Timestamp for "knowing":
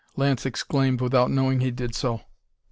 1.29-1.59